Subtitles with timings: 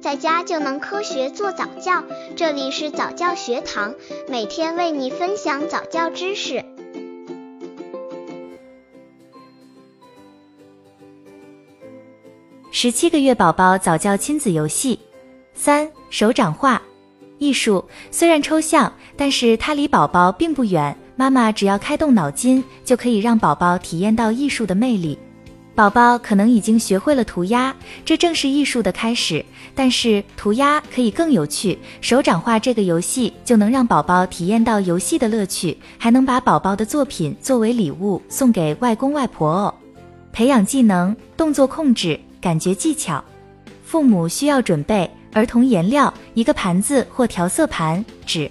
[0.00, 2.02] 在家就能科学做早教。
[2.34, 3.94] 这里是早教学堂，
[4.28, 6.64] 每天为你分享早教知识。
[12.70, 14.98] 十七个月宝宝早教亲子游戏
[15.52, 16.80] 三手掌画
[17.38, 20.96] 艺术，虽然抽象，但是它离宝宝并不远。
[21.14, 25.18] 妈妈只要开动脑筋，就可以让宝宝体验到艺术的魅力。
[25.74, 29.44] 宝宝可能已经学会了涂鸦，这正是艺术的开始。
[29.74, 39.74] 但是涂鸦可以更有趣，手掌画这个游戏就能让宝宝体验到游戏的乐趣，还能把宝宝的作品作为礼物送给外公外婆哦。
[40.32, 43.24] 培养技能、动作控制、感觉技巧，
[43.84, 48.50] 父母需要准备儿童颜料、一个盘子或调色盘、纸。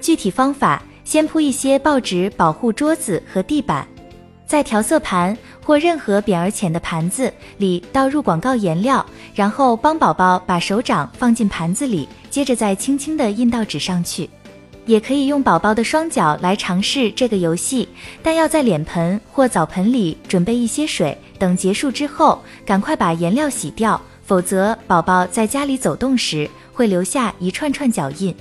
[0.00, 0.82] 具体方法。
[1.04, 3.84] 先铺一些报纸保护桌子和地板，
[4.46, 14.28] 在调色盘或任何扁而浅的盘子里倒入广告颜料，然后帮宝宝把手掌放进盘子里，接着再轻轻地印到纸上去。
[14.84, 17.88] 也可以用宝宝的双脚来尝试这个游戏，
[18.20, 28.34] 但要在脸盆或澡盆里准备一些水，等结束之后赶快把颜料洗掉，否则宝宝在家里走动时会留下一串串脚印。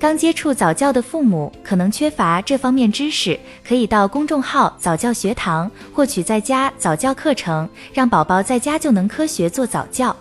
[0.00, 10.16] 刚接触早教的父母可能缺乏这方面知识，可以到公众号早教学堂获取在家早教课程，让宝宝在家就能科学做早教。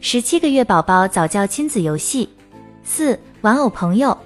[0.00, 2.28] 十七个月宝宝早教亲子游戏
[2.84, 4.16] 四玩偶朋友。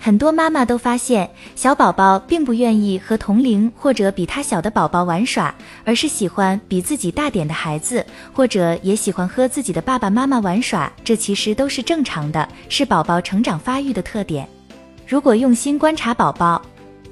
[0.00, 5.52] 很多妈妈都发现，小宝宝并不愿意和同龄或者比他小的宝宝玩耍，
[5.84, 10.90] 而是喜欢比自己大点的孩子，或者也喜欢和自己的爸爸妈妈玩耍。
[11.04, 14.48] 这其实都是正常的，是宝宝成长发育的特点。
[15.06, 16.62] 如果用心观察宝宝，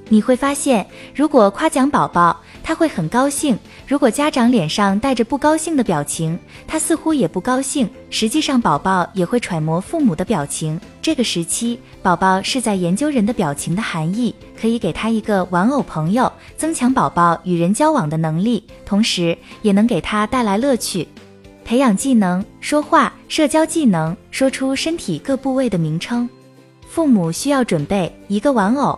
[0.08, 7.88] 你会发现，如果夸奖宝宝，他会很高兴；如果家长脸上带着不高兴的表情，他似乎也不高兴。
[8.08, 10.80] 实际上，宝宝也会揣摩父母的表情。
[11.02, 21.06] 这个时期，宝宝是在研究人的表情的含义，可以给他一个玩偶朋友，增强宝宝与人交往的能力，同时也能给他带来乐趣。
[21.64, 26.28] 培养技能：说话、社交技能，说出身体各部位的名称。
[26.88, 28.96] 父母需要准备一个玩偶。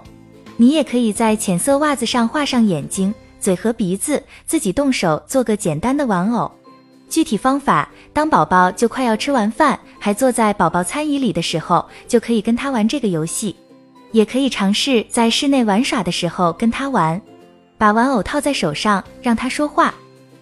[0.61, 6.51] 你也可以在浅色袜子上画上眼睛、嘴和鼻子，自己动手做个简单的玩偶。
[7.09, 13.55] 具体方法：当宝宝就快要吃完饭，还坐在宝宝餐椅里的时候，就可以跟他玩这个游戏。
[14.11, 17.21] 也可以尝试在室内玩耍的时候跟他玩，
[17.79, 19.95] 把玩偶套在手上，让他说话。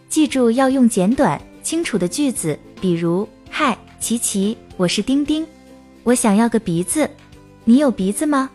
[0.09, 5.47] 记住要用简短、清楚的句子，比如：嗨，琪琪，我是丁丁，
[6.05, 7.11] 我想要个鼻子，
[7.65, 8.49] 你有鼻子吗？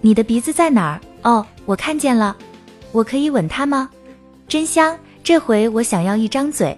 [0.00, 1.00] 你的鼻子在哪儿？
[1.22, 2.34] 哦，我看见了，
[2.92, 3.90] 我可以吻它吗？
[4.48, 4.98] 真香！
[5.22, 6.76] 这回我想要一张嘴。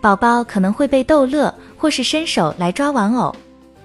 [0.00, 3.34] 宝宝可能会被逗乐，或是伸手来抓玩偶。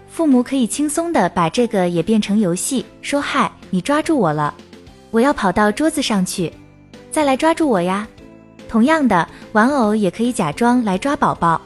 [0.10, 4.54] 父母可以轻松的把这个也变成游戏，说：“嗨，你抓住我了，
[5.12, 6.52] 我要跑到桌子上去，
[7.12, 8.08] 再来抓住我呀。”
[8.68, 11.62] 同样的，玩偶也可以假装来抓宝宝，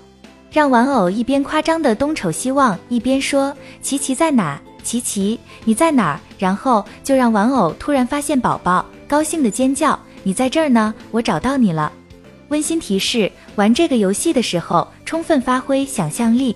[0.52, 6.20] 让玩偶一边夸张的东瞅西望，一边说：“琪琪在哪？”琪琪，你在哪儿？
[6.38, 10.94] 然后就让玩偶突然发现宝宝，高兴的尖叫：“你在这儿呢！
[11.12, 11.92] 我找到你了！”
[12.50, 16.56] 温馨提示：玩这个游戏的时候，充分发挥想象力。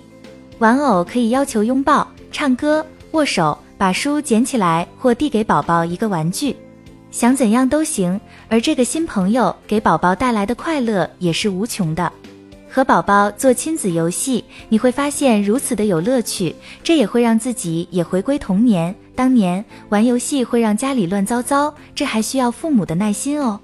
[0.58, 6.54] 玩偶可以要求拥抱、唱歌、握手，把书捡起来或递给宝宝一个玩具，
[7.10, 8.20] 想怎样都行。
[8.48, 12.12] 而这个新朋友给宝宝带来的快乐也是无穷的。
[12.70, 16.54] 和宝宝做亲子游戏，你会发现如此的有乐趣，
[16.84, 18.94] 这也会让自己也回归童年。
[19.16, 23.58] 当年玩游戏会让家里乱糟糟，这还需要父母的耐心哦。